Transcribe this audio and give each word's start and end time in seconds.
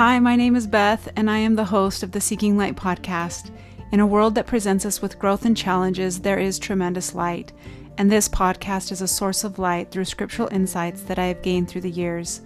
Hi, 0.00 0.18
my 0.18 0.34
name 0.34 0.56
is 0.56 0.66
Beth, 0.66 1.12
and 1.14 1.30
I 1.30 1.36
am 1.36 1.56
the 1.56 1.64
host 1.66 2.02
of 2.02 2.10
the 2.10 2.22
Seeking 2.22 2.56
Light 2.56 2.74
podcast. 2.74 3.50
In 3.92 4.00
a 4.00 4.06
world 4.06 4.34
that 4.34 4.46
presents 4.46 4.86
us 4.86 5.02
with 5.02 5.18
growth 5.18 5.44
and 5.44 5.54
challenges, 5.54 6.20
there 6.20 6.38
is 6.38 6.58
tremendous 6.58 7.14
light, 7.14 7.52
and 7.98 8.10
this 8.10 8.26
podcast 8.26 8.92
is 8.92 9.02
a 9.02 9.06
source 9.06 9.44
of 9.44 9.58
light 9.58 9.90
through 9.90 10.06
scriptural 10.06 10.48
insights 10.48 11.02
that 11.02 11.18
I 11.18 11.26
have 11.26 11.42
gained 11.42 11.68
through 11.68 11.82
the 11.82 11.90
years. 11.90 12.40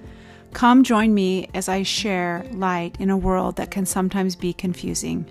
Come 0.53 0.82
join 0.82 1.14
me 1.14 1.48
as 1.54 1.68
I 1.68 1.85
share 1.85 2.45
light 2.54 2.96
in 2.98 3.09
a 3.09 3.17
world 3.17 3.55
that 3.55 3.71
can 3.71 3.86
sometimes 3.86 4.34
be 4.34 4.52
confusing. 4.52 5.25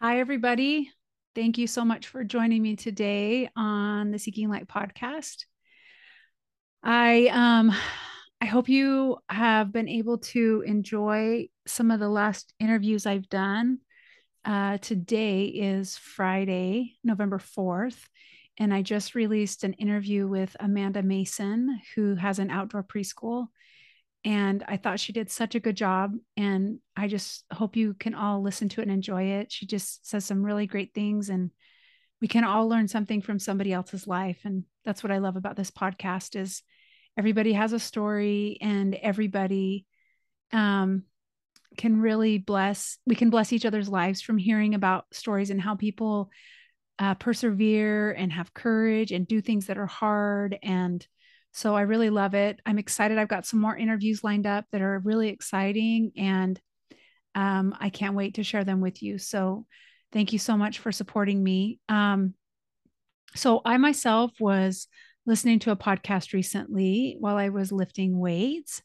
Hi, 0.00 0.20
everybody. 0.20 0.90
Thank 1.34 1.58
you 1.58 1.66
so 1.66 1.84
much 1.84 2.06
for 2.06 2.24
joining 2.24 2.62
me 2.62 2.76
today 2.76 3.50
on 3.54 4.10
the 4.10 4.18
Seeking 4.18 4.48
Light 4.48 4.68
podcast. 4.68 5.44
I 6.82 7.28
um 7.28 7.72
I 8.40 8.46
hope 8.46 8.68
you 8.68 9.18
have 9.28 9.72
been 9.72 9.88
able 9.88 10.18
to 10.18 10.64
enjoy 10.66 11.48
some 11.66 11.92
of 11.92 12.00
the 12.00 12.08
last 12.08 12.52
interviews 12.58 13.06
I've 13.06 13.28
done. 13.28 13.78
Uh, 14.44 14.78
today 14.78 15.44
is 15.44 15.96
Friday, 15.96 16.96
November 17.04 17.38
4th, 17.38 18.08
and 18.58 18.74
I 18.74 18.82
just 18.82 19.14
released 19.14 19.62
an 19.62 19.74
interview 19.74 20.26
with 20.26 20.56
Amanda 20.58 21.04
Mason, 21.04 21.80
who 21.94 22.16
has 22.16 22.40
an 22.40 22.50
outdoor 22.50 22.82
preschool. 22.82 23.46
And 24.24 24.64
I 24.66 24.76
thought 24.76 24.98
she 24.98 25.12
did 25.12 25.30
such 25.30 25.54
a 25.54 25.60
good 25.60 25.76
job. 25.76 26.14
And 26.36 26.80
I 26.96 27.06
just 27.06 27.44
hope 27.52 27.76
you 27.76 27.94
can 27.94 28.14
all 28.14 28.42
listen 28.42 28.68
to 28.70 28.80
it 28.80 28.84
and 28.84 28.92
enjoy 28.92 29.22
it. 29.24 29.52
She 29.52 29.66
just 29.66 30.04
says 30.08 30.24
some 30.24 30.42
really 30.42 30.66
great 30.66 30.92
things, 30.94 31.28
and 31.28 31.52
we 32.22 32.28
can 32.28 32.44
all 32.44 32.68
learn 32.68 32.86
something 32.86 33.20
from 33.20 33.40
somebody 33.40 33.72
else's 33.72 34.06
life. 34.06 34.38
And 34.44 34.62
that's 34.84 35.02
what 35.02 35.10
I 35.10 35.18
love 35.18 35.34
about 35.34 35.56
this 35.56 35.72
podcast 35.72 36.40
is 36.40 36.62
everybody 37.18 37.52
has 37.52 37.72
a 37.72 37.80
story 37.80 38.58
and 38.60 38.94
everybody 38.94 39.86
um, 40.52 41.02
can 41.76 42.00
really 42.00 42.38
bless 42.38 42.98
we 43.06 43.16
can 43.16 43.30
bless 43.30 43.52
each 43.52 43.66
other's 43.66 43.88
lives 43.88 44.22
from 44.22 44.38
hearing 44.38 44.74
about 44.74 45.06
stories 45.12 45.50
and 45.50 45.60
how 45.60 45.74
people 45.74 46.30
uh, 46.98 47.14
persevere 47.14 48.12
and 48.12 48.32
have 48.32 48.54
courage 48.54 49.10
and 49.10 49.26
do 49.26 49.40
things 49.40 49.66
that 49.66 49.78
are 49.78 49.86
hard 49.86 50.58
and 50.62 51.06
so 51.52 51.74
i 51.74 51.80
really 51.80 52.10
love 52.10 52.34
it 52.34 52.60
i'm 52.66 52.78
excited 52.78 53.16
i've 53.16 53.28
got 53.28 53.46
some 53.46 53.58
more 53.58 53.74
interviews 53.74 54.22
lined 54.22 54.46
up 54.46 54.66
that 54.70 54.82
are 54.82 54.98
really 54.98 55.30
exciting 55.30 56.12
and 56.18 56.60
um, 57.34 57.74
i 57.80 57.88
can't 57.88 58.14
wait 58.14 58.34
to 58.34 58.42
share 58.42 58.64
them 58.64 58.82
with 58.82 59.02
you 59.02 59.16
so 59.16 59.64
thank 60.12 60.32
you 60.32 60.38
so 60.38 60.56
much 60.56 60.78
for 60.78 60.92
supporting 60.92 61.42
me 61.42 61.78
um, 61.88 62.34
so 63.34 63.60
i 63.64 63.76
myself 63.76 64.32
was 64.40 64.88
listening 65.26 65.58
to 65.60 65.70
a 65.70 65.76
podcast 65.76 66.32
recently 66.32 67.16
while 67.20 67.36
I 67.36 67.50
was 67.50 67.72
lifting 67.72 68.18
weights, 68.18 68.82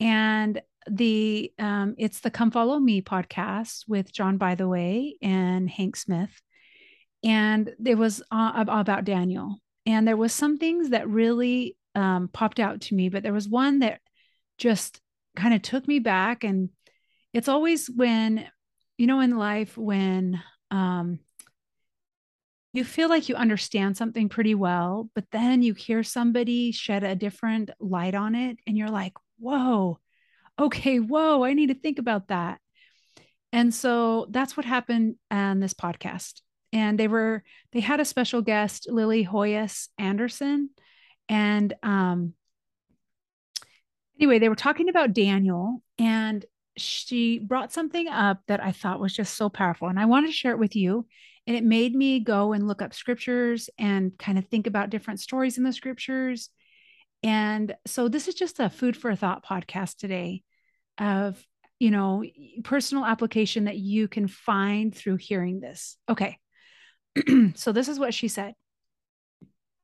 and 0.00 0.60
the 0.90 1.52
um, 1.58 1.94
it's 1.98 2.20
the 2.20 2.30
Come 2.30 2.50
Follow 2.50 2.78
Me 2.78 3.02
podcast 3.02 3.84
with 3.88 4.12
John 4.12 4.38
Bytheway 4.38 5.12
and 5.22 5.70
Hank 5.70 5.96
Smith, 5.96 6.40
and 7.24 7.72
it 7.84 7.96
was 7.96 8.22
uh, 8.30 8.52
about 8.56 9.04
Daniel. 9.04 9.56
And 9.84 10.06
there 10.06 10.16
was 10.16 10.32
some 10.32 10.58
things 10.58 10.90
that 10.90 11.08
really 11.08 11.76
um, 11.94 12.28
popped 12.32 12.60
out 12.60 12.82
to 12.82 12.94
me, 12.94 13.08
but 13.08 13.22
there 13.22 13.32
was 13.32 13.48
one 13.48 13.80
that 13.80 14.00
just 14.58 15.00
kind 15.34 15.54
of 15.54 15.62
took 15.62 15.88
me 15.88 15.98
back. 15.98 16.44
And 16.44 16.70
it's 17.32 17.48
always 17.48 17.90
when, 17.90 18.46
you 18.96 19.08
know, 19.08 19.18
in 19.18 19.36
life 19.36 19.76
when 19.76 20.40
um, 20.72 21.20
you 22.72 22.84
feel 22.84 23.08
like 23.10 23.28
you 23.28 23.34
understand 23.34 23.96
something 23.96 24.30
pretty 24.30 24.54
well, 24.54 25.10
but 25.14 25.26
then 25.30 25.62
you 25.62 25.74
hear 25.74 26.02
somebody 26.02 26.72
shed 26.72 27.04
a 27.04 27.14
different 27.14 27.70
light 27.78 28.14
on 28.14 28.34
it, 28.34 28.56
and 28.66 28.76
you're 28.78 28.88
like, 28.88 29.12
whoa, 29.38 30.00
okay, 30.58 30.98
whoa, 30.98 31.44
I 31.44 31.52
need 31.52 31.68
to 31.68 31.74
think 31.74 31.98
about 31.98 32.28
that. 32.28 32.58
And 33.52 33.74
so 33.74 34.26
that's 34.30 34.56
what 34.56 34.64
happened 34.64 35.16
on 35.30 35.60
this 35.60 35.74
podcast. 35.74 36.40
And 36.72 36.98
they 36.98 37.08
were, 37.08 37.44
they 37.72 37.80
had 37.80 38.00
a 38.00 38.04
special 38.06 38.40
guest, 38.40 38.86
Lili 38.90 39.26
Hoyos 39.26 39.88
Anderson. 39.98 40.70
And 41.28 41.74
um, 41.82 42.32
anyway, 44.18 44.38
they 44.38 44.48
were 44.48 44.54
talking 44.54 44.88
about 44.88 45.12
Daniel, 45.12 45.82
and 45.98 46.44
she 46.76 47.38
brought 47.38 47.72
something 47.72 48.08
up 48.08 48.40
that 48.48 48.62
I 48.62 48.72
thought 48.72 49.00
was 49.00 49.14
just 49.14 49.34
so 49.34 49.48
powerful. 49.48 49.88
And 49.88 49.98
I 49.98 50.06
wanted 50.06 50.28
to 50.28 50.32
share 50.32 50.52
it 50.52 50.58
with 50.58 50.74
you 50.74 51.06
and 51.46 51.56
it 51.56 51.64
made 51.64 51.94
me 51.94 52.20
go 52.20 52.52
and 52.52 52.68
look 52.68 52.82
up 52.82 52.94
scriptures 52.94 53.68
and 53.78 54.16
kind 54.18 54.38
of 54.38 54.46
think 54.46 54.66
about 54.66 54.90
different 54.90 55.20
stories 55.20 55.58
in 55.58 55.64
the 55.64 55.72
scriptures. 55.72 56.50
And 57.22 57.74
so 57.86 58.08
this 58.08 58.28
is 58.28 58.34
just 58.34 58.60
a 58.60 58.70
food 58.70 58.96
for 58.96 59.14
thought 59.14 59.44
podcast 59.44 59.96
today 59.96 60.42
of, 60.98 61.44
you 61.78 61.90
know, 61.90 62.24
personal 62.62 63.04
application 63.04 63.64
that 63.64 63.76
you 63.76 64.06
can 64.06 64.28
find 64.28 64.94
through 64.94 65.16
hearing 65.16 65.60
this. 65.60 65.96
Okay. 66.08 66.38
so 67.54 67.72
this 67.72 67.88
is 67.88 67.98
what 67.98 68.14
she 68.14 68.28
said. 68.28 68.54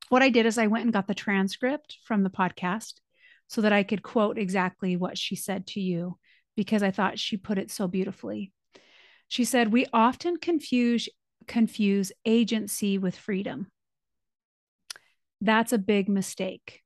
What 0.09 0.23
I 0.23 0.31
did 0.31 0.47
is 0.47 0.59
I 0.59 0.69
went 0.69 0.85
and 0.85 0.93
got 0.93 1.07
the 1.07 1.15
transcript 1.15 1.99
from 2.05 2.23
the 2.23 2.31
podcast 2.31 2.95
so 3.49 3.63
that 3.63 3.73
I 3.73 3.83
could 3.83 4.03
quote 4.03 4.39
exactly 4.39 4.97
what 4.97 5.19
she 5.19 5.37
said 5.37 5.67
to 5.69 5.81
you 5.81 6.19
because 6.59 6.83
I 6.83 6.91
thought 6.91 7.21
she 7.21 7.37
put 7.37 7.57
it 7.57 7.71
so 7.71 7.87
beautifully. 7.87 8.51
She 9.29 9.45
said, 9.45 9.73
We 9.73 9.87
often 9.93 10.39
confuse 10.39 11.09
confuse 11.47 12.11
agency 12.25 12.99
with 12.99 13.17
freedom. 13.17 13.69
That's 15.41 15.73
a 15.73 15.79
big 15.79 16.09
mistake. 16.09 16.83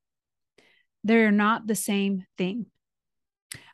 They're 1.05 1.32
not 1.32 1.66
the 1.66 1.75
same 1.75 2.27
thing. 2.37 2.66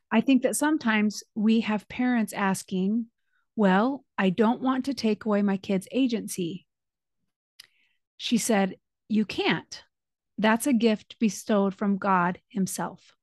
I 0.09 0.21
think 0.21 0.45
that 0.45 0.55
sometimes 0.55 1.25
we 1.35 1.63
have 1.63 1.89
parents 1.89 2.33
asking, 2.33 3.07
Well, 3.57 4.05
I 4.17 4.31
don't 4.31 4.63
want 4.63 4.85
to 4.85 4.95
take 4.95 5.25
away 5.25 5.43
my 5.43 5.57
kid's 5.57 5.89
agency. 5.91 6.65
She 8.17 8.39
said, 8.39 8.77
You 9.09 9.25
can't. 9.25 9.83
That's 10.39 10.69
a 10.69 10.73
gift 10.73 11.17
bestowed 11.19 11.75
from 11.75 11.99
God 11.99 12.39
Himself. 12.51 13.18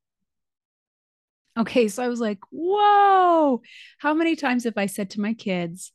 Okay, 1.58 1.88
so 1.88 2.04
I 2.04 2.10
was 2.10 2.20
like, 2.20 2.40
Whoa, 2.52 3.62
how 4.00 4.14
many 4.14 4.36
times 4.36 4.66
have 4.66 4.78
I 4.78 4.88
said 4.88 5.12
to 5.12 5.22
my 5.22 5.34
kids, 5.34 5.92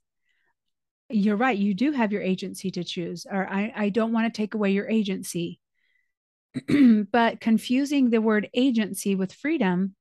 you're 1.11 1.37
right 1.37 1.59
you 1.59 1.75
do 1.75 1.93
have 1.93 2.13
your 2.13 2.23
agency 2.23 2.71
to 2.71 2.85
choose 2.85 3.27
or 3.31 3.47
i, 3.49 3.73
I 3.75 3.89
don't 3.89 4.13
want 4.13 4.33
to 4.33 4.37
take 4.37 4.55
away 4.55 4.71
your 4.71 4.89
agency. 4.89 5.59
But 7.13 7.41
confusing 7.41 8.11
the 8.11 8.21
word 8.21 8.49
agency 8.55 9.15
with 9.15 9.33
freedom 9.33 9.95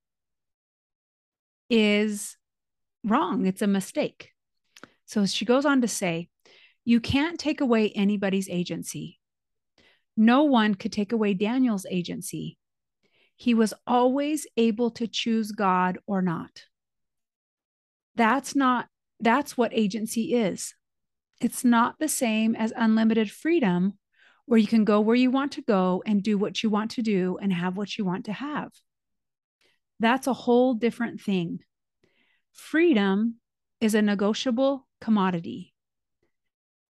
is 1.70 2.38
wrong 3.04 3.46
it's 3.46 3.62
a 3.62 3.68
mistake. 3.68 4.32
So 5.06 5.26
she 5.26 5.46
goes 5.46 5.66
on 5.66 5.82
to 5.82 5.88
say 5.88 6.30
you 6.86 7.00
can't 7.00 7.40
take 7.40 7.62
away 7.62 7.92
anybody's 7.92 8.50
agency. 8.50 9.20
No 10.18 10.44
one 10.44 10.76
could 10.76 10.92
take 10.92 11.12
away 11.12 11.34
daniel's 11.34 11.86
agency 11.90 12.58
he 13.40 13.54
was 13.54 13.74
always 13.88 14.46
able 14.58 14.92
to 14.92 15.08
choose 15.08 15.52
god 15.52 15.98
or 16.06 16.22
not 16.22 16.64
that's 18.16 18.56
not 18.56 18.88
that's 19.20 19.58
what 19.58 19.72
agency 19.74 20.36
is 20.36 20.76
it's 21.42 21.64
not 21.64 22.00
the 22.00 22.08
same 22.08 22.56
as 22.56 22.74
unlimited 22.76 23.32
freedom, 23.32 23.98
where 24.46 24.60
you 24.60 24.68
can 24.68 24.84
go 24.84 25.00
where 25.00 25.16
you 25.16 25.32
want 25.32 25.54
to 25.54 25.62
go 25.62 26.04
and 26.06 26.22
do 26.22 26.38
what 26.38 26.62
you 26.62 26.70
want 26.70 26.92
to 26.92 27.02
do 27.02 27.38
and 27.42 27.54
have 27.54 27.78
what 27.78 27.98
you 27.98 28.04
want 28.04 28.26
to 28.26 28.34
have. 28.34 28.72
That's 30.00 30.28
a 30.28 30.34
whole 30.34 30.74
different 30.74 31.22
thing. 31.22 31.60
Freedom 32.52 33.36
is 33.80 33.96
a 33.96 34.02
negotiable 34.02 34.88
commodity. 35.00 35.74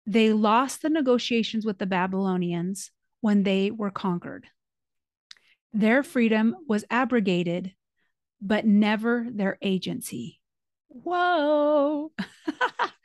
They 0.08 0.34
lost 0.34 0.82
the 0.82 0.90
negotiations 0.90 1.66
with 1.66 1.78
the 1.78 1.86
Babylonians 1.86 2.90
when 3.20 3.44
they 3.44 3.70
were 3.70 3.92
conquered. 3.92 4.48
Their 5.74 6.04
freedom 6.04 6.56
was 6.68 6.86
abrogated, 6.90 7.74
but 8.42 8.66
never 8.66 9.28
their 9.32 9.58
agency. 9.62 10.42
Whoa. 10.88 12.12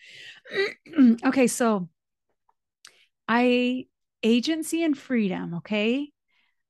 okay, 1.25 1.47
so 1.47 1.89
I 3.29 3.87
agency 4.23 4.83
and 4.83 4.97
freedom, 4.97 5.55
okay? 5.55 6.11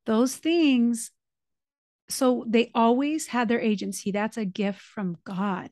Those 0.04 0.36
things 0.36 1.10
so 2.08 2.44
they 2.46 2.70
always 2.74 3.26
had 3.28 3.48
their 3.48 3.60
agency. 3.60 4.10
That's 4.10 4.36
a 4.36 4.44
gift 4.44 4.80
from 4.80 5.18
God. 5.24 5.70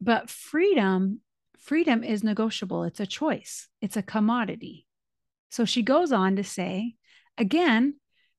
But 0.00 0.30
freedom, 0.30 1.20
freedom 1.58 2.02
is 2.02 2.24
negotiable. 2.24 2.84
It's 2.84 3.00
a 3.00 3.06
choice. 3.06 3.68
It's 3.80 3.96
a 3.96 4.02
commodity. 4.02 4.86
So 5.50 5.64
she 5.64 5.82
goes 5.82 6.12
on 6.12 6.36
to 6.36 6.44
say, 6.44 6.94
again, 7.36 7.94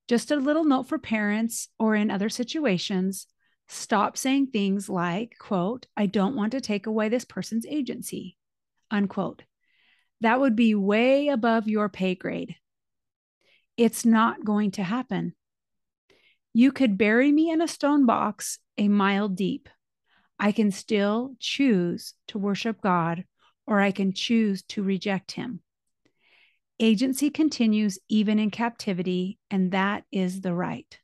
just 0.09 0.31
a 0.31 0.35
little 0.35 0.65
note 0.65 0.89
for 0.89 0.99
parents 0.99 1.69
or 1.79 1.95
in 1.95 2.11
other 2.11 2.27
situations, 2.27 3.27
Stop 3.71 4.17
saying 4.17 4.47
things 4.47 4.89
like, 4.89 5.35
quote, 5.39 5.85
I 5.95 6.07
don't 6.07 6.35
want 6.35 6.53
to 6.53 6.61
take 6.61 6.87
away 6.87 7.07
this 7.07 7.23
person's 7.23 7.67
agency, 7.67 8.35
unquote. 8.89 9.43
That 10.21 10.39
would 10.39 10.55
be 10.55 10.73
way 10.73 11.27
above 11.27 11.67
your 11.67 11.87
pay 11.87 12.15
grade. 12.15 12.55
It's 13.77 14.05
not 14.05 14.43
going 14.43 14.71
to 14.71 14.83
happen. 14.83 15.35
You 16.51 16.71
could 16.71 16.97
bury 16.97 17.31
me 17.31 17.51
in 17.51 17.61
a 17.61 17.67
stone 17.67 18.07
box 18.07 18.57
a 18.75 18.87
mile 18.87 19.29
deep. 19.29 19.69
I 20.39 20.51
can 20.51 20.71
still 20.71 21.35
choose 21.39 22.15
to 22.29 22.39
worship 22.39 22.81
God, 22.81 23.23
or 23.67 23.79
I 23.79 23.91
can 23.91 24.13
choose 24.13 24.63
to 24.69 24.81
reject 24.81 25.33
him. 25.33 25.61
Agency 26.79 27.29
continues 27.29 27.99
even 28.07 28.39
in 28.39 28.51
captivity, 28.51 29.37
and 29.51 29.71
that 29.71 30.05
is 30.11 30.41
the 30.41 30.53
right. 30.53 30.97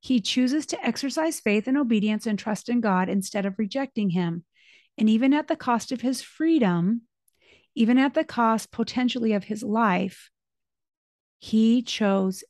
He 0.00 0.20
chooses 0.20 0.66
to 0.66 0.84
exercise 0.84 1.38
faith 1.40 1.68
and 1.68 1.76
obedience 1.76 2.26
and 2.26 2.38
trust 2.38 2.68
in 2.68 2.80
God 2.80 3.08
instead 3.08 3.46
of 3.46 3.58
rejecting 3.58 4.10
him. 4.10 4.44
And 4.98 5.08
even 5.08 5.32
at 5.32 5.46
the 5.46 5.56
cost 5.56 5.92
of 5.92 6.00
his 6.00 6.22
freedom, 6.22 7.02
even 7.74 7.98
at 7.98 8.14
the 8.14 8.24
cost 8.24 8.72
potentially 8.72 9.34
of 9.34 9.44
his 9.44 9.62
life, 9.62 10.30
he 11.38 11.82
chose 11.82 12.42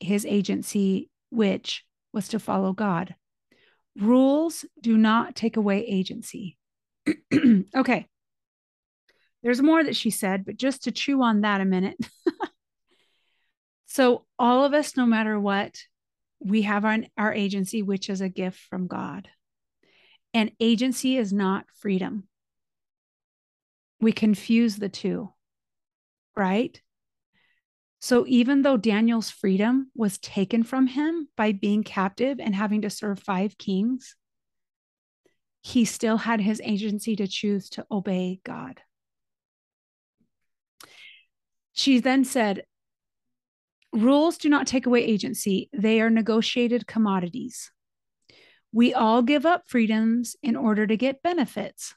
his 0.00 0.26
agency, 0.26 1.10
which 1.30 1.84
was 2.12 2.28
to 2.28 2.38
follow 2.38 2.72
God. 2.72 3.14
Rules 3.96 4.64
do 4.80 4.98
not 4.98 5.36
take 5.36 5.56
away 5.56 5.86
agency. 5.86 6.58
okay. 7.74 8.06
There's 9.42 9.62
more 9.62 9.82
that 9.82 9.96
she 9.96 10.10
said, 10.10 10.44
but 10.44 10.56
just 10.56 10.84
to 10.84 10.92
chew 10.92 11.22
on 11.22 11.42
that 11.42 11.60
a 11.60 11.64
minute. 11.64 11.96
so, 13.86 14.24
all 14.38 14.64
of 14.64 14.74
us, 14.74 14.96
no 14.96 15.06
matter 15.06 15.38
what, 15.38 15.78
we 16.40 16.62
have 16.62 16.84
our, 16.84 16.98
our 17.16 17.32
agency, 17.32 17.82
which 17.82 18.10
is 18.10 18.20
a 18.20 18.28
gift 18.28 18.58
from 18.58 18.86
God. 18.86 19.28
And 20.34 20.52
agency 20.60 21.16
is 21.16 21.32
not 21.32 21.66
freedom. 21.80 22.28
We 24.00 24.12
confuse 24.12 24.76
the 24.76 24.88
two, 24.88 25.32
right? 26.36 26.80
So 28.00 28.24
even 28.28 28.62
though 28.62 28.76
Daniel's 28.76 29.30
freedom 29.30 29.90
was 29.94 30.18
taken 30.18 30.62
from 30.62 30.86
him 30.86 31.28
by 31.36 31.52
being 31.52 31.82
captive 31.82 32.38
and 32.38 32.54
having 32.54 32.82
to 32.82 32.90
serve 32.90 33.18
five 33.18 33.58
kings, 33.58 34.14
he 35.62 35.84
still 35.84 36.18
had 36.18 36.40
his 36.40 36.60
agency 36.62 37.16
to 37.16 37.26
choose 37.26 37.70
to 37.70 37.86
obey 37.90 38.40
God. 38.44 38.80
She 41.76 42.00
then 42.00 42.24
said, 42.24 42.64
Rules 43.92 44.38
do 44.38 44.48
not 44.48 44.66
take 44.66 44.86
away 44.86 45.04
agency, 45.04 45.68
they 45.74 46.00
are 46.00 46.08
negotiated 46.08 46.86
commodities. 46.86 47.70
We 48.72 48.94
all 48.94 49.20
give 49.20 49.44
up 49.44 49.68
freedoms 49.68 50.36
in 50.42 50.56
order 50.56 50.86
to 50.86 50.96
get 50.96 51.22
benefits. 51.22 51.94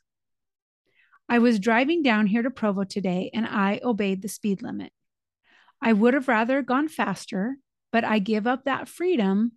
I 1.29 1.39
was 1.39 1.59
driving 1.59 2.03
down 2.03 2.27
here 2.27 2.41
to 2.41 2.51
Provo 2.51 2.83
today 2.83 3.31
and 3.33 3.47
I 3.47 3.79
obeyed 3.81 4.21
the 4.21 4.27
speed 4.27 4.61
limit. 4.61 4.91
I 5.81 5.93
would 5.93 6.13
have 6.13 6.27
rather 6.27 6.61
gone 6.61 6.89
faster, 6.89 7.55
but 7.93 8.03
I 8.03 8.19
give 8.19 8.47
up 8.47 8.65
that 8.65 8.89
freedom 8.89 9.53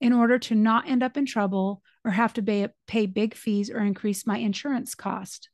in 0.00 0.12
order 0.12 0.38
to 0.38 0.54
not 0.54 0.88
end 0.88 1.02
up 1.02 1.16
in 1.16 1.26
trouble 1.26 1.82
or 2.04 2.12
have 2.12 2.32
to 2.34 2.42
pay, 2.42 2.68
pay 2.86 3.06
big 3.06 3.34
fees 3.34 3.70
or 3.70 3.80
increase 3.80 4.24
my 4.24 4.38
insurance 4.38 4.94
cost. 4.94 5.48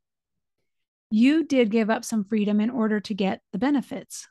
You 1.11 1.45
did 1.45 1.71
give 1.71 1.91
up 1.91 2.05
some 2.05 2.25
freedom 2.25 2.61
in 2.61 2.71
order 2.71 3.01
to 3.01 3.15
get 3.15 3.41
the 3.53 3.59
benefits. 3.59 4.29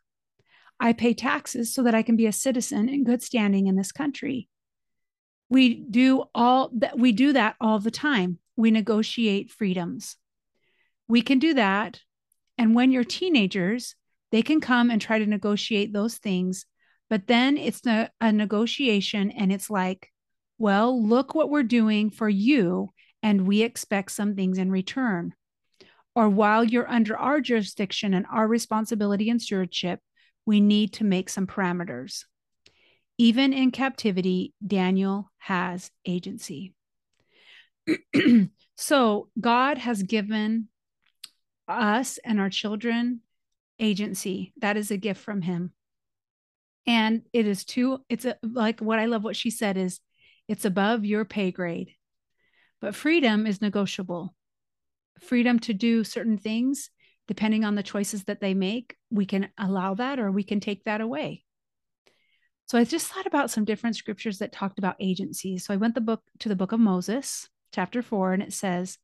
I 0.79 0.93
pay 0.93 1.13
taxes 1.13 1.73
so 1.73 1.83
that 1.83 1.93
I 1.93 2.03
can 2.03 2.15
be 2.15 2.25
a 2.25 2.31
citizen 2.31 2.87
in 2.87 3.03
good 3.03 3.21
standing 3.21 3.67
in 3.67 3.75
this 3.75 3.91
country. 3.91 4.47
We 5.49 5.75
do 5.75 6.25
all 6.33 6.69
that 6.77 6.97
we 6.97 7.11
do 7.11 7.33
that 7.33 7.55
all 7.59 7.79
the 7.79 7.91
time. 7.91 8.39
We 8.55 8.71
negotiate 8.71 9.51
freedoms. 9.51 10.15
We 11.07 11.21
can 11.21 11.39
do 11.39 11.55
that. 11.55 12.01
And 12.57 12.75
when 12.75 12.91
you're 12.91 13.03
teenagers, 13.03 13.95
they 14.31 14.41
can 14.41 14.61
come 14.61 14.89
and 14.89 15.01
try 15.01 15.19
to 15.19 15.25
negotiate 15.25 15.91
those 15.91 16.15
things. 16.15 16.65
But 17.09 17.27
then 17.27 17.57
it's 17.57 17.85
a, 17.87 18.09
a 18.21 18.31
negotiation 18.31 19.31
and 19.31 19.51
it's 19.51 19.69
like, 19.69 20.11
well, 20.57 21.03
look 21.03 21.33
what 21.33 21.49
we're 21.49 21.63
doing 21.63 22.11
for 22.11 22.29
you. 22.29 22.89
And 23.23 23.47
we 23.47 23.63
expect 23.63 24.11
some 24.11 24.35
things 24.35 24.57
in 24.57 24.71
return. 24.71 25.33
Or 26.19 26.27
while 26.27 26.65
you're 26.65 26.91
under 26.91 27.15
our 27.15 27.39
jurisdiction 27.39 28.13
and 28.13 28.25
our 28.29 28.45
responsibility 28.45 29.29
and 29.29 29.41
stewardship, 29.41 30.01
we 30.45 30.59
need 30.59 30.91
to 30.95 31.05
make 31.05 31.29
some 31.29 31.47
parameters. 31.47 32.25
Even 33.17 33.53
in 33.53 33.71
captivity, 33.71 34.53
Daniel 34.67 35.31
has 35.37 35.91
agency. 36.05 36.73
so 38.75 39.29
God 39.39 39.77
has 39.77 40.03
given 40.03 40.67
us 41.69 42.19
and 42.25 42.37
our 42.37 42.49
children 42.49 43.21
agency. 43.79 44.51
That 44.59 44.75
is 44.75 44.91
a 44.91 44.97
gift 44.97 45.21
from 45.21 45.41
him. 45.41 45.71
And 46.85 47.21
it 47.31 47.47
is 47.47 47.63
too, 47.63 47.99
it's 48.09 48.25
a, 48.25 48.35
like 48.43 48.81
what 48.81 48.99
I 48.99 49.05
love 49.05 49.23
what 49.23 49.37
she 49.37 49.51
said 49.51 49.77
is 49.77 50.01
it's 50.49 50.65
above 50.65 51.05
your 51.05 51.23
pay 51.23 51.53
grade. 51.53 51.91
But 52.81 52.93
freedom 52.93 53.47
is 53.47 53.61
negotiable. 53.61 54.35
Freedom 55.21 55.59
to 55.59 55.73
do 55.73 56.03
certain 56.03 56.37
things, 56.37 56.89
depending 57.27 57.63
on 57.63 57.75
the 57.75 57.83
choices 57.83 58.25
that 58.25 58.41
they 58.41 58.53
make, 58.53 58.95
we 59.09 59.25
can 59.25 59.49
allow 59.57 59.93
that 59.95 60.19
or 60.19 60.31
we 60.31 60.43
can 60.43 60.59
take 60.59 60.83
that 60.85 61.01
away. 61.01 61.43
So 62.65 62.77
I 62.77 62.83
just 62.83 63.07
thought 63.07 63.25
about 63.25 63.49
some 63.49 63.65
different 63.65 63.95
scriptures 63.95 64.37
that 64.39 64.51
talked 64.51 64.77
about 64.77 64.95
agency. 64.99 65.57
So 65.57 65.73
I 65.73 65.77
went 65.77 65.95
the 65.95 66.01
book 66.01 66.21
to 66.39 66.49
the 66.49 66.55
book 66.55 66.71
of 66.71 66.79
Moses, 66.79 67.49
chapter 67.73 68.01
4, 68.01 68.33
and 68.33 68.43
it 68.43 68.53
says, 68.53 68.99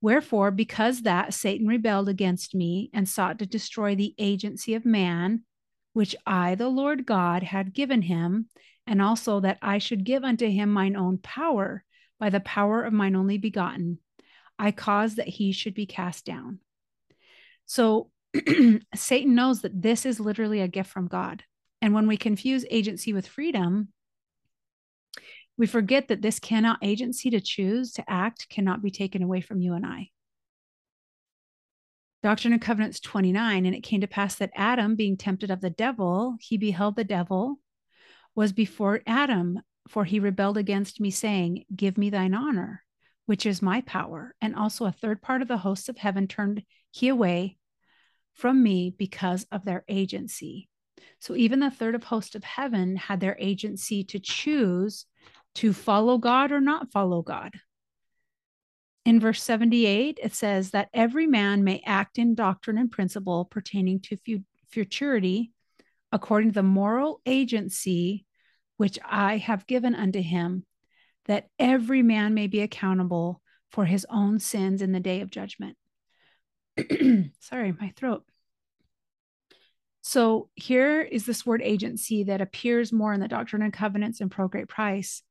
Wherefore, 0.00 0.50
because 0.50 1.02
that 1.02 1.32
Satan 1.32 1.66
rebelled 1.66 2.08
against 2.08 2.54
me 2.54 2.90
and 2.92 3.08
sought 3.08 3.38
to 3.38 3.46
destroy 3.46 3.94
the 3.94 4.14
agency 4.18 4.74
of 4.74 4.84
man, 4.84 5.44
which 5.92 6.16
I, 6.26 6.56
the 6.56 6.68
Lord 6.68 7.06
God, 7.06 7.42
had 7.42 7.72
given 7.72 8.02
him, 8.02 8.48
and 8.86 9.00
also 9.00 9.40
that 9.40 9.58
I 9.62 9.78
should 9.78 10.04
give 10.04 10.24
unto 10.24 10.48
him 10.48 10.72
mine 10.72 10.96
own 10.96 11.18
power 11.18 11.84
by 12.18 12.30
the 12.30 12.40
power 12.40 12.82
of 12.82 12.92
mine 12.92 13.16
only 13.16 13.38
begotten, 13.38 13.98
I 14.58 14.70
caused 14.70 15.16
that 15.16 15.28
he 15.28 15.52
should 15.52 15.74
be 15.74 15.86
cast 15.86 16.24
down. 16.24 16.60
So 17.66 18.10
Satan 18.94 19.34
knows 19.34 19.62
that 19.62 19.82
this 19.82 20.06
is 20.06 20.20
literally 20.20 20.60
a 20.60 20.68
gift 20.68 20.90
from 20.90 21.06
God. 21.06 21.44
And 21.80 21.94
when 21.94 22.06
we 22.06 22.16
confuse 22.16 22.64
agency 22.70 23.12
with 23.12 23.26
freedom, 23.26 23.88
we 25.56 25.66
forget 25.66 26.08
that 26.08 26.22
this 26.22 26.38
cannot 26.38 26.78
agency 26.82 27.30
to 27.30 27.40
choose 27.40 27.92
to 27.92 28.04
act 28.10 28.48
cannot 28.48 28.82
be 28.82 28.90
taken 28.90 29.22
away 29.22 29.40
from 29.40 29.60
you 29.60 29.74
and 29.74 29.86
I. 29.86 30.10
Doctrine 32.22 32.54
and 32.54 32.62
Covenants 32.62 33.00
29, 33.00 33.66
and 33.66 33.74
it 33.74 33.82
came 33.82 34.00
to 34.00 34.06
pass 34.06 34.36
that 34.36 34.50
Adam, 34.56 34.96
being 34.96 35.16
tempted 35.16 35.50
of 35.50 35.60
the 35.60 35.68
devil, 35.68 36.36
he 36.40 36.56
beheld 36.56 36.96
the 36.96 37.04
devil 37.04 37.58
was 38.34 38.52
before 38.52 39.02
Adam, 39.06 39.60
for 39.88 40.04
he 40.04 40.18
rebelled 40.18 40.56
against 40.56 41.00
me, 41.00 41.10
saying, 41.10 41.64
Give 41.74 41.98
me 41.98 42.10
thine 42.10 42.34
honor, 42.34 42.82
which 43.26 43.46
is 43.46 43.62
my 43.62 43.80
power. 43.82 44.34
And 44.40 44.54
also 44.54 44.84
a 44.84 44.92
third 44.92 45.22
part 45.22 45.42
of 45.42 45.48
the 45.48 45.58
hosts 45.58 45.88
of 45.88 45.98
heaven 45.98 46.28
turned 46.28 46.62
he 46.90 47.08
away 47.08 47.58
from 48.34 48.62
me 48.62 48.94
because 48.96 49.46
of 49.50 49.64
their 49.64 49.84
agency. 49.88 50.68
So 51.20 51.34
even 51.34 51.60
the 51.60 51.70
third 51.70 51.94
of 51.94 52.04
host 52.04 52.34
of 52.34 52.44
heaven 52.44 52.96
had 52.96 53.20
their 53.20 53.36
agency 53.38 54.04
to 54.04 54.18
choose 54.18 55.06
to 55.56 55.72
follow 55.72 56.18
God 56.18 56.52
or 56.52 56.60
not 56.60 56.90
follow 56.90 57.22
God. 57.22 57.52
In 59.04 59.20
verse 59.20 59.42
78, 59.42 60.18
it 60.22 60.34
says 60.34 60.70
that 60.70 60.88
every 60.94 61.26
man 61.26 61.62
may 61.62 61.82
act 61.84 62.18
in 62.18 62.34
doctrine 62.34 62.78
and 62.78 62.90
principle 62.90 63.44
pertaining 63.44 64.00
to 64.00 64.16
futurity 64.70 65.52
according 66.10 66.50
to 66.50 66.54
the 66.54 66.62
moral 66.62 67.20
agency 67.26 68.24
which 68.76 68.98
I 69.04 69.36
have 69.38 69.66
given 69.66 69.94
unto 69.94 70.20
him, 70.20 70.64
that 71.26 71.48
every 71.58 72.02
man 72.02 72.34
may 72.34 72.46
be 72.46 72.60
accountable 72.60 73.40
for 73.70 73.84
his 73.84 74.06
own 74.10 74.38
sins 74.38 74.82
in 74.82 74.92
the 74.92 75.00
day 75.00 75.20
of 75.20 75.30
judgment. 75.30 75.76
Sorry, 77.40 77.72
my 77.72 77.92
throat. 77.96 78.24
So 80.02 80.50
here 80.54 81.00
is 81.00 81.24
this 81.24 81.46
word 81.46 81.62
agency 81.62 82.24
that 82.24 82.42
appears 82.42 82.92
more 82.92 83.14
in 83.14 83.20
the 83.20 83.28
Doctrine 83.28 83.62
and 83.62 83.72
Covenants 83.72 84.20
and 84.20 84.30
Pearl 84.30 84.46
of 84.46 84.52
Great 84.52 84.68
Price 84.68 85.22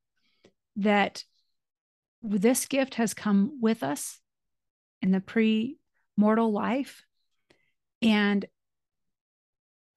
that 0.76 1.24
this 2.22 2.66
gift 2.66 2.96
has 2.96 3.14
come 3.14 3.58
with 3.60 3.82
us 3.82 4.20
in 5.00 5.12
the 5.12 5.20
pre 5.20 5.78
mortal 6.16 6.50
life. 6.50 7.04
And, 8.02 8.44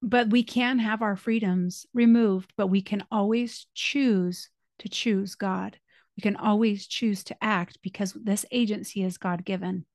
but 0.02 0.30
we 0.30 0.44
can 0.44 0.80
have 0.80 1.02
our 1.02 1.16
freedoms 1.16 1.86
removed, 1.94 2.54
but 2.56 2.68
we 2.68 2.82
can 2.82 3.04
always 3.12 3.66
choose 3.74 4.50
to 4.80 4.90
choose 4.90 5.36
God. 5.36 5.80
We 6.18 6.22
can 6.22 6.36
always 6.36 6.88
choose 6.88 7.24
to 7.26 7.38
act 7.42 7.78
because 7.84 8.14
this 8.14 8.46
agency 8.52 9.04
is 9.04 9.20
God 9.20 9.46
given. 9.46 9.86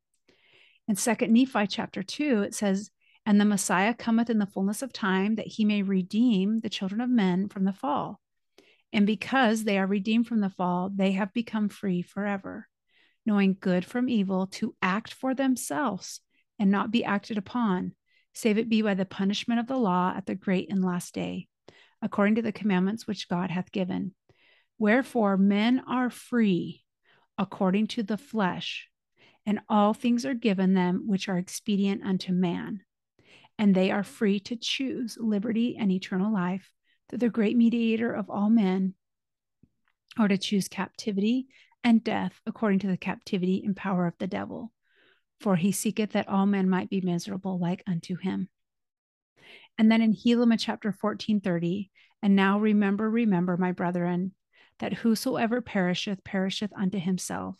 In 0.86 0.96
Second 0.96 1.32
Nephi 1.32 1.66
chapter 1.66 2.02
2, 2.02 2.42
it 2.42 2.54
says, 2.54 2.90
And 3.26 3.40
the 3.40 3.44
Messiah 3.44 3.92
cometh 3.92 4.30
in 4.30 4.38
the 4.38 4.46
fullness 4.46 4.82
of 4.82 4.92
time 4.92 5.34
that 5.34 5.48
he 5.48 5.64
may 5.64 5.82
redeem 5.82 6.60
the 6.60 6.70
children 6.70 7.00
of 7.00 7.10
men 7.10 7.48
from 7.48 7.64
the 7.64 7.72
fall. 7.72 8.20
And 8.92 9.06
because 9.06 9.64
they 9.64 9.78
are 9.78 9.86
redeemed 9.86 10.26
from 10.26 10.40
the 10.40 10.50
fall, 10.50 10.90
they 10.94 11.12
have 11.12 11.32
become 11.32 11.68
free 11.68 12.02
forever, 12.02 12.68
knowing 13.26 13.56
good 13.58 13.84
from 13.84 14.08
evil 14.08 14.46
to 14.48 14.76
act 14.80 15.12
for 15.12 15.34
themselves 15.34 16.20
and 16.58 16.70
not 16.70 16.90
be 16.90 17.04
acted 17.04 17.38
upon, 17.38 17.94
save 18.32 18.58
it 18.58 18.68
be 18.68 18.82
by 18.82 18.94
the 18.94 19.04
punishment 19.04 19.60
of 19.60 19.66
the 19.66 19.78
law 19.78 20.12
at 20.16 20.26
the 20.26 20.34
great 20.34 20.70
and 20.70 20.84
last 20.84 21.14
day, 21.14 21.48
according 22.00 22.36
to 22.36 22.42
the 22.42 22.52
commandments 22.52 23.06
which 23.06 23.28
God 23.28 23.50
hath 23.50 23.72
given, 23.72 24.14
Wherefore, 24.82 25.36
men 25.36 25.84
are 25.86 26.10
free 26.10 26.82
according 27.38 27.86
to 27.86 28.02
the 28.02 28.16
flesh, 28.16 28.88
and 29.46 29.60
all 29.68 29.94
things 29.94 30.26
are 30.26 30.34
given 30.34 30.74
them 30.74 31.04
which 31.06 31.28
are 31.28 31.38
expedient 31.38 32.02
unto 32.02 32.32
man. 32.32 32.80
And 33.56 33.76
they 33.76 33.92
are 33.92 34.02
free 34.02 34.40
to 34.40 34.56
choose 34.56 35.16
liberty 35.20 35.76
and 35.78 35.92
eternal 35.92 36.32
life 36.32 36.72
through 37.08 37.20
the 37.20 37.28
great 37.28 37.56
mediator 37.56 38.12
of 38.12 38.28
all 38.28 38.50
men, 38.50 38.94
or 40.18 40.26
to 40.26 40.36
choose 40.36 40.66
captivity 40.66 41.46
and 41.84 42.02
death 42.02 42.40
according 42.44 42.80
to 42.80 42.88
the 42.88 42.96
captivity 42.96 43.62
and 43.64 43.76
power 43.76 44.08
of 44.08 44.18
the 44.18 44.26
devil. 44.26 44.72
For 45.38 45.54
he 45.54 45.70
seeketh 45.70 46.10
that 46.10 46.28
all 46.28 46.46
men 46.46 46.68
might 46.68 46.90
be 46.90 47.00
miserable 47.00 47.56
like 47.56 47.84
unto 47.86 48.16
him. 48.16 48.48
And 49.78 49.92
then 49.92 50.02
in 50.02 50.12
Helaman 50.12 50.58
chapter 50.58 50.90
14, 50.90 51.40
30, 51.40 51.88
and 52.20 52.34
now 52.34 52.58
remember, 52.58 53.08
remember, 53.08 53.56
my 53.56 53.70
brethren, 53.70 54.32
that 54.78 54.92
whosoever 54.92 55.60
perisheth, 55.60 56.24
perisheth 56.24 56.72
unto 56.76 56.98
himself, 56.98 57.56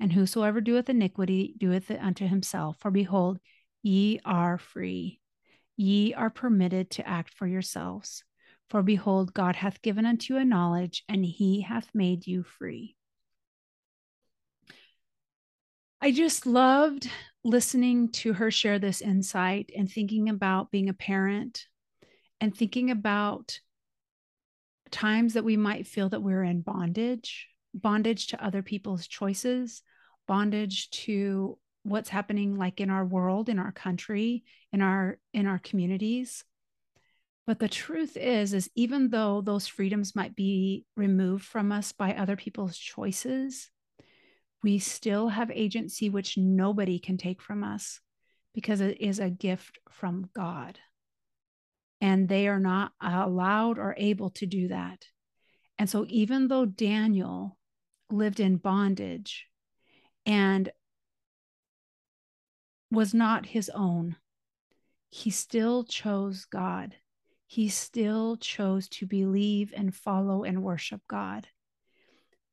and 0.00 0.12
whosoever 0.12 0.60
doeth 0.60 0.88
iniquity, 0.88 1.54
doeth 1.58 1.90
it 1.90 2.00
unto 2.00 2.26
himself. 2.26 2.76
For 2.80 2.90
behold, 2.90 3.38
ye 3.82 4.20
are 4.24 4.58
free. 4.58 5.20
Ye 5.76 6.14
are 6.14 6.30
permitted 6.30 6.90
to 6.92 7.06
act 7.06 7.34
for 7.34 7.46
yourselves. 7.46 8.24
For 8.68 8.82
behold, 8.82 9.32
God 9.32 9.56
hath 9.56 9.82
given 9.82 10.04
unto 10.04 10.34
you 10.34 10.40
a 10.40 10.44
knowledge, 10.44 11.04
and 11.08 11.24
he 11.24 11.60
hath 11.60 11.88
made 11.94 12.26
you 12.26 12.42
free. 12.42 12.96
I 16.00 16.12
just 16.12 16.46
loved 16.46 17.08
listening 17.42 18.10
to 18.12 18.32
her 18.34 18.50
share 18.50 18.78
this 18.78 19.00
insight 19.00 19.70
and 19.76 19.90
thinking 19.90 20.28
about 20.28 20.70
being 20.70 20.88
a 20.88 20.94
parent 20.94 21.66
and 22.40 22.54
thinking 22.54 22.90
about 22.90 23.60
times 24.90 25.34
that 25.34 25.44
we 25.44 25.56
might 25.56 25.86
feel 25.86 26.08
that 26.08 26.22
we're 26.22 26.44
in 26.44 26.60
bondage, 26.60 27.48
bondage 27.74 28.28
to 28.28 28.44
other 28.44 28.62
people's 28.62 29.06
choices, 29.06 29.82
bondage 30.26 30.90
to 30.90 31.58
what's 31.82 32.08
happening 32.08 32.56
like 32.56 32.80
in 32.80 32.90
our 32.90 33.04
world, 33.04 33.48
in 33.48 33.58
our 33.58 33.72
country, 33.72 34.44
in 34.72 34.82
our 34.82 35.18
in 35.32 35.46
our 35.46 35.58
communities. 35.58 36.44
But 37.46 37.60
the 37.60 37.68
truth 37.68 38.16
is 38.16 38.52
is 38.52 38.70
even 38.74 39.10
though 39.10 39.40
those 39.40 39.68
freedoms 39.68 40.16
might 40.16 40.34
be 40.34 40.84
removed 40.96 41.44
from 41.44 41.70
us 41.70 41.92
by 41.92 42.14
other 42.14 42.36
people's 42.36 42.76
choices, 42.76 43.70
we 44.62 44.78
still 44.78 45.28
have 45.28 45.50
agency 45.50 46.10
which 46.10 46.36
nobody 46.36 46.98
can 46.98 47.16
take 47.18 47.40
from 47.40 47.62
us 47.62 48.00
because 48.52 48.80
it 48.80 49.00
is 49.00 49.20
a 49.20 49.30
gift 49.30 49.78
from 49.90 50.28
God 50.34 50.80
and 52.00 52.28
they 52.28 52.48
are 52.48 52.60
not 52.60 52.92
allowed 53.00 53.78
or 53.78 53.94
able 53.96 54.30
to 54.30 54.46
do 54.46 54.68
that. 54.68 55.06
And 55.78 55.88
so, 55.88 56.06
even 56.08 56.48
though 56.48 56.66
Daniel 56.66 57.56
lived 58.10 58.40
in 58.40 58.56
bondage 58.56 59.46
and 60.24 60.70
was 62.90 63.12
not 63.12 63.46
his 63.46 63.70
own, 63.70 64.16
he 65.10 65.30
still 65.30 65.84
chose 65.84 66.44
God. 66.44 66.94
He 67.46 67.68
still 67.68 68.36
chose 68.36 68.88
to 68.88 69.06
believe 69.06 69.72
and 69.76 69.94
follow 69.94 70.44
and 70.44 70.62
worship 70.62 71.00
God. 71.08 71.46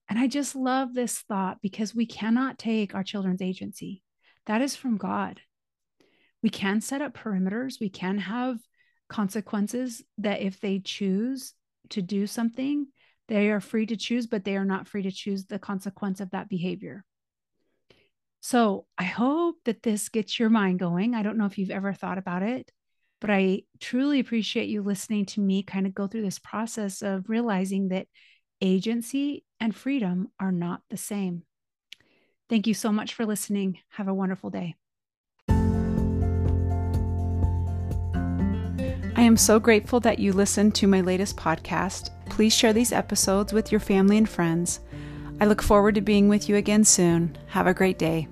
And 0.10 0.20
I 0.20 0.28
just 0.28 0.56
love 0.56 0.94
this 0.94 1.20
thought 1.20 1.62
because 1.62 1.96
we 1.96 2.06
cannot 2.06 2.60
take 2.60 2.94
our 2.94 3.04
children's 3.04 3.42
agency. 3.42 4.04
That 4.46 4.62
is 4.62 4.76
from 4.76 4.98
God. 4.98 5.42
We 6.42 6.50
can 6.50 6.82
set 6.82 7.02
up 7.02 7.14
perimeters, 7.14 7.80
we 7.80 7.90
can 7.90 8.18
have 8.20 8.60
consequences 9.10 10.04
that 10.18 10.42
if 10.42 10.60
they 10.60 10.80
choose 10.80 11.54
to 11.90 12.02
do 12.02 12.28
something, 12.28 12.88
they 13.28 13.50
are 13.50 13.60
free 13.60 13.86
to 13.86 13.96
choose, 13.96 14.28
but 14.28 14.44
they 14.44 14.58
are 14.58 14.66
not 14.66 14.88
free 14.88 15.04
to 15.04 15.12
choose 15.12 15.46
the 15.46 15.60
consequence 15.60 16.20
of 16.20 16.32
that 16.32 16.50
behavior. 16.50 17.06
So 18.42 18.86
I 18.98 19.06
hope 19.06 19.56
that 19.66 19.84
this 19.84 20.10
gets 20.10 20.38
your 20.38 20.50
mind 20.50 20.80
going. 20.80 21.16
I 21.16 21.24
don't 21.24 21.38
know 21.38 21.46
if 21.46 21.58
you've 21.58 21.72
ever 21.72 21.94
thought 21.94 22.18
about 22.18 22.44
it, 22.44 22.70
but 23.22 23.30
I 23.30 23.62
truly 23.80 24.20
appreciate 24.20 24.68
you 24.68 24.82
listening 24.82 25.26
to 25.28 25.40
me 25.40 25.64
kind 25.64 25.88
of 25.88 25.96
go 25.96 26.08
through 26.08 26.24
this 26.24 26.40
process 26.40 27.02
of 27.02 27.30
realizing 27.30 27.88
that 27.90 28.08
agency 28.60 29.46
and 29.62 29.74
freedom 29.74 30.28
are 30.42 30.52
not 30.52 30.82
the 30.90 30.98
same. 30.98 31.44
Thank 32.50 32.68
you 32.68 32.74
so 32.74 32.92
much 32.92 33.14
for 33.14 33.26
listening. 33.26 33.80
Have 33.92 34.10
a 34.10 34.14
wonderful 34.14 34.50
day. 34.50 34.76
I 39.24 39.26
am 39.26 39.38
so 39.38 39.58
grateful 39.58 40.02
that 40.02 40.20
you 40.20 40.34
listened 40.34 40.76
to 40.76 40.86
my 40.86 41.00
latest 41.00 41.38
podcast. 41.38 42.10
Please 42.30 42.54
share 42.54 42.74
these 42.74 42.92
episodes 42.92 43.54
with 43.54 43.72
your 43.72 43.80
family 43.80 44.18
and 44.18 44.28
friends. 44.28 44.82
I 45.40 45.46
look 45.46 45.62
forward 45.62 45.96
to 45.96 46.02
being 46.02 46.28
with 46.28 46.50
you 46.50 46.58
again 46.58 46.84
soon. 46.84 47.38
Have 47.48 47.66
a 47.66 47.74
great 47.74 47.98
day. 47.98 48.28